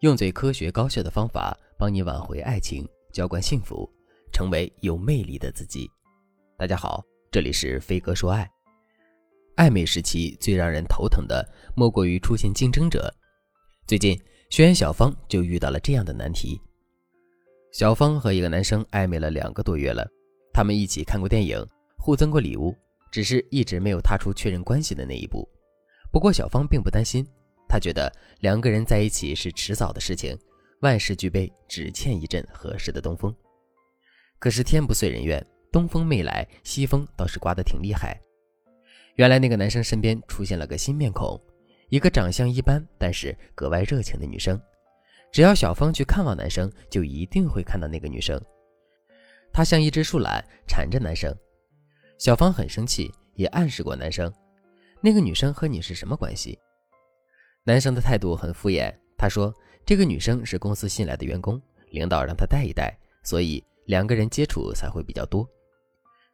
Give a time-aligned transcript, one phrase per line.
[0.00, 3.86] 用最科学高效的方法帮你挽回爱情，浇灌幸福，
[4.32, 5.90] 成为有魅力的自己。
[6.56, 8.50] 大家好，这里是飞哥说爱。
[9.56, 11.46] 暧昧时期最让人头疼的，
[11.76, 13.12] 莫过于出现竞争者。
[13.86, 14.18] 最近，
[14.48, 16.58] 学员小芳就遇到了这样的难题。
[17.70, 20.08] 小芳和一个男生暧昧了两个多月了，
[20.50, 21.62] 他们一起看过电影，
[21.98, 22.74] 互赠过礼物，
[23.12, 25.46] 只是一直没有踏出确认关系的那一步。
[26.10, 27.22] 不过，小芳并不担心。
[27.70, 30.36] 他觉得两个人在一起是迟早的事情，
[30.80, 33.32] 万事俱备，只欠一阵合适的东风。
[34.40, 38.20] 可是天不遂人愿，东风没来，西风倒是刮得挺厉害。
[39.14, 41.40] 原来那个男生身边出现了个新面孔，
[41.90, 44.60] 一个长相一般但是格外热情的女生。
[45.30, 48.40] 只要小芳去看望男生，就一定会看到那个女生。
[49.52, 51.32] 她像一只树懒缠着男生。
[52.18, 54.32] 小芳很生气，也暗示过男生，
[55.00, 56.58] 那个女生和你是什么关系？
[57.64, 65.46] 男生的态度很敷衍，他说：“这个女生是公司新来的员工，领导让她带一带，所以两个人接触才会比较多。”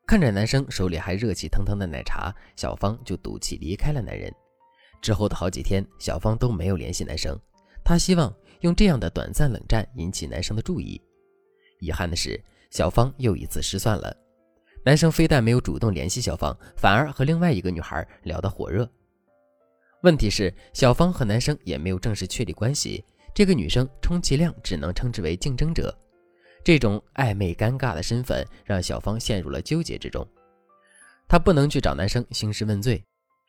[0.07, 4.33] 看着男生手里还热气腾腾的奶茶，小芳就赌气离开了男人。
[5.03, 7.37] 之后的好几天，小芳都没有联系男生，
[7.85, 11.01] 她希望用这样的短暂冷战引起男生的注意。
[11.81, 14.17] 遗憾的是，小芳又一次失算了。
[14.85, 18.89] 男生非但没有主动联系小芳，反而和另外一个女孩聊得火热。
[20.07, 23.05] 问题是，小芳和男生也没有正式确立关系，
[23.35, 25.93] 这个女生充其量只能称之为竞争者。
[26.63, 30.25] 这种暧昧尴尬的身份让小芳陷入了纠结之中。
[31.27, 33.03] 她不能去找男生兴师问罪，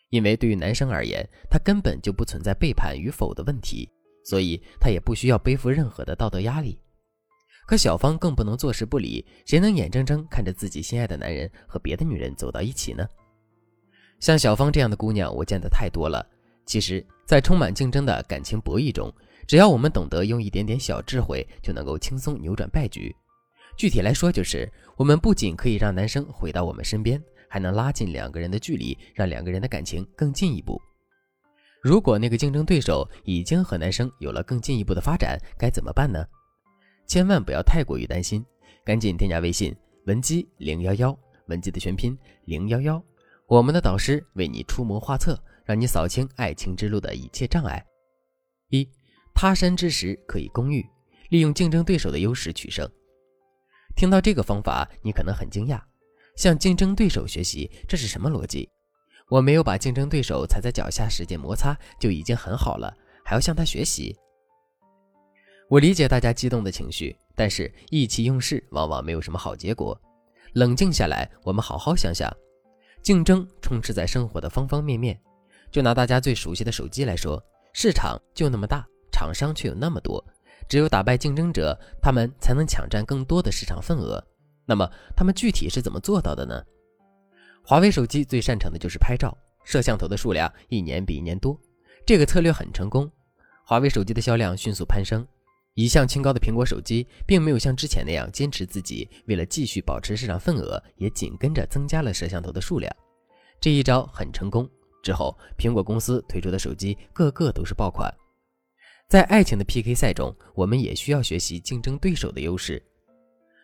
[0.09, 3.87] 因为对于男生而言，他根本就不存在背叛与否的问题，
[4.25, 6.79] 所以他也不需要背负任何的道德压力。
[7.67, 13.07] 可小芳更不能坐视不理，谁能眼睁睁看着自己心爱的男人和别的女人走到一起呢？
[14.19, 16.27] 像小芳这样的姑娘，我见得太多了。
[16.67, 19.11] 其实，在充满竞争的感情博弈中，
[19.47, 23.15] 只要我们懂得用一点点小智慧，就能够轻松扭转败局。
[23.77, 30.77] 具体来说，就是我们不仅可以让男生回到我们身边，还能拉近两个人的距离，让两个人的感情更进一步。
[31.81, 36.25] 如果那个竞争对手已经和男生有了更进一步的发展，该怎么办呢？
[37.07, 38.45] 千万不要太过于担心，
[38.83, 39.73] 赶紧添加微信
[40.05, 43.01] 文姬零幺幺，文姬的全拼零幺幺，
[43.47, 45.41] 我们的导师为你出谋划策。
[45.67, 47.85] 让你扫清爱情之路的一切障碍。
[48.69, 48.89] 一，
[49.35, 50.83] 他山之石可以攻玉，
[51.29, 52.89] 利用竞争对手的优势取胜。
[53.95, 55.81] 听到这个方法，你可能很惊讶，
[56.37, 58.69] 向竞争对手学习，这是什么逻辑？
[59.29, 62.95] 我没有把竞争对手踩在脚下，使劲摩擦就已经很好了，
[63.25, 64.15] 还要向他学习？
[65.69, 69.99] 我理解大家激动的情绪，但是意气用事往往没有什么好结果。
[70.53, 72.31] 冷静下来，我们好好想想，
[73.03, 75.19] 竞争充斥在生活的方方面面。
[75.71, 80.23] 就拿大家最熟悉的手机来说，市场就那么大，厂商却有那么多，
[80.67, 84.23] 只有打败竞争者，他们才能抢占更多的市场份额。
[84.65, 86.63] 那么，他们具体是怎么做到的呢？
[87.63, 91.59] 华为手机最擅长的就是拍照，摄像头的数量一年比一年多，
[92.05, 93.11] 这个策略很成功，
[93.65, 95.25] 华为手机的销量迅速攀升。
[95.73, 102.91] 一向清高的苹果手机，并没有像之前那样坚持自己，为了继续保持市场份额，也紧跟着增加了摄像头的数量。
[103.61, 104.67] 这一招很成功。
[105.03, 108.13] 之后，苹果公司推出的手机个个都是爆款。
[109.07, 112.81] 在爱情的 PK 赛中，我们也需要学习竞争对手的优势。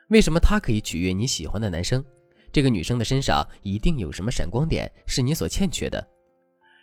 [0.10, 2.04] 为什么他可以取悦你喜欢的男生？
[2.52, 6.08] 这个女生的身上一定有什么闪光点是你所欠缺的。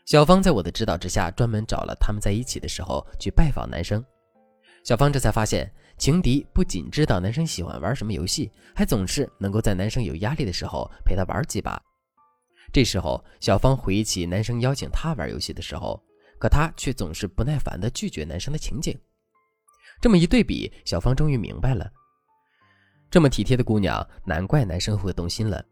[0.04, 4.04] 小芳在我的指导之下，专门找了他们在一起的时候去拜访男生。
[4.82, 11.80] 小芳这才发现，情敌不仅知道男生喜欢玩什么游戏，还总是能够在男生有压力的时候陪他玩几把。
[12.72, 16.00] 这时候，小芳回忆起男生邀请她玩游戏的时候，
[16.38, 18.97] 可她却总是不耐烦地拒绝男生的情景。
[20.00, 21.91] 这么一对比，小芳终于明白了，
[23.10, 25.64] 这么体贴的姑娘，难怪男生会动心了。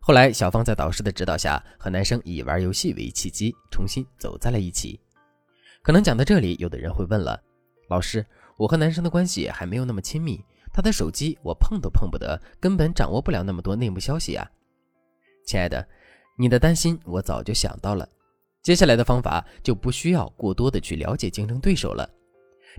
[0.00, 5.00] 后来，小芳在导师的指导下，和男生以玩游戏为契机，重新走在了一起。
[5.82, 7.42] 可能讲到这里，有的人会问了：
[7.88, 8.24] 老师，
[8.56, 14.48] 我和男生的关系还没有那么亲密，他的手机我碰都碰不得，根本掌握不了那么多内幕消息啊，
[15.46, 15.88] 亲爱的。
[16.36, 18.08] 你的担心我早就想到了，
[18.62, 22.08] 接下来的方法就不需要过多的去了解竞争对手了。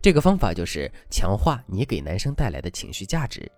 [0.02, 3.50] 这个方法就是强化你给男生带来的情绪价值。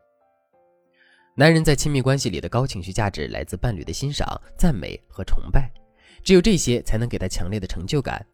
[1.33, 5.71] 男人在亲密关系里的高情绪价值来自伴侣的欣赏、赞美和崇拜，
[6.23, 8.25] 只有这些才能给他强烈的成就感。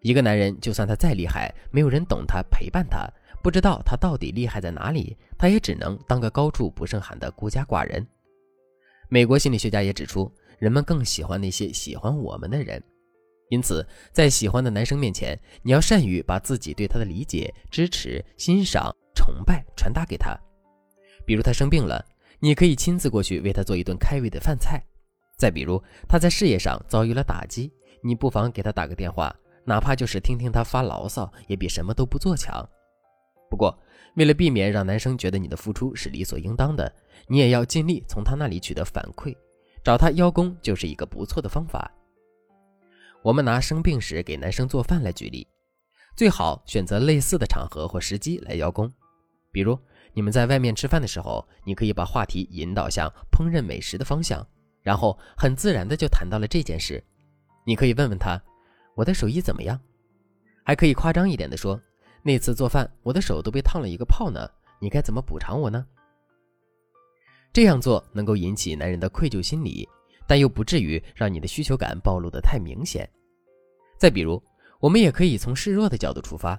[0.00, 3.06] 一个男人就算他再厉害，没有人懂他、陪伴他，
[3.42, 8.06] 不知道他到底厉害在哪里，他也只能当个高处不胜寒的孤家寡人。
[9.08, 10.32] 美国心理学家也指出。
[10.64, 12.82] 人们更喜欢那些喜欢我们的人。
[13.50, 20.34] 因此，在喜欢的男生面前，你要善于把自己对他的理解、支持、欣赏、崇拜传达给他。
[21.26, 22.02] 比如他生病了，
[22.40, 24.80] 你可以亲自过去为他做一顿开胃的饭菜；
[25.36, 27.70] 再比如他在事业上遭遇了打击，
[28.02, 29.36] 你不妨给他打个电话，
[29.66, 32.66] 哪怕就是听听他发牢骚，也比什么都不做强。
[33.50, 33.78] 不过，
[34.16, 36.90] 为了避免让男生觉得你的付出是理所应当的，
[37.28, 39.36] 你也要尽力从他那里取得反馈，
[39.84, 41.92] 找他邀功就是一个不错的方法。
[43.22, 45.46] 我们拿生病时给男生做饭来举例，
[46.16, 48.90] 最好选择类似的场合或时机来邀功。
[49.52, 49.78] 比如
[50.14, 54.44] 你们在外面吃饭的时候，你可以把话题引导向烹饪美食的方向，
[54.80, 57.02] 然后很自然的就谈到了这件事。
[57.66, 58.40] 你可以问问他
[58.96, 59.78] ：“我的手艺怎么样？”
[60.64, 61.78] 还可以夸张一点的说
[62.24, 64.48] ：“那次做饭，我的手都被烫了一个泡呢，
[64.80, 65.86] 你该怎么补偿我呢？”
[67.54, 69.88] 这样做能够引起男人的愧疚心理。
[70.26, 73.06] 但又不至于让你的需求感暴露得太明显。
[73.98, 74.42] 再比如，
[74.80, 76.58] 我们也可以从示弱的角度出发，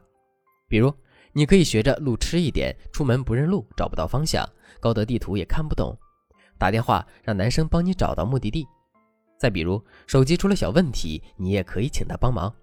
[0.68, 0.94] 比如
[1.34, 4.48] 你可以学着路痴一点，出门不认路，找不到方向，
[4.80, 5.98] 高德地图也看不懂，
[6.60, 8.68] 打电话让男生帮你找到目的地。
[9.40, 12.54] 再比如，手机出了小问题，你也可以请他帮忙。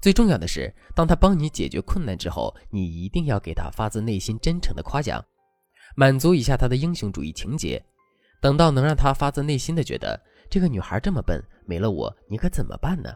[0.00, 5.20] 最重要的是，当他帮你解决困难之后，你一定要给他发自内心真诚的夸奖，
[5.96, 7.82] 满足一下他的英雄主义情节。
[8.40, 13.14] 等到能让他发自内心的觉得这个女孩这么笨，没了我你可怎么办呢？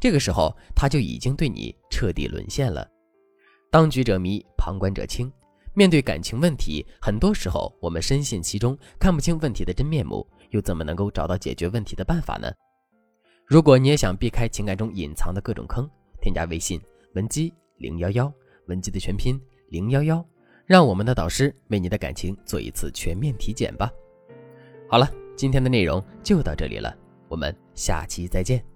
[0.00, 2.88] 这个时候他就已经对你彻底沦陷了。
[3.70, 5.32] 当局者迷，旁观者清。
[5.74, 12.52] 面对感情问题，很多时候我们深陷其中，看不清问题的真面目，又怎么能够找到解决问题的办法呢？
[13.46, 15.88] 如果你也想避开情感中隐藏的各种坑，
[16.20, 16.78] 添加微信
[17.14, 18.30] 文姬零幺幺，
[18.66, 19.40] 文姬的全拼
[19.70, 20.22] 零幺幺，
[20.66, 23.90] 让我们的导师为你的感情做一次全面体检吧。
[24.88, 26.96] 好了，今天的内容就到这里了，
[27.28, 28.71] 我们下期再见。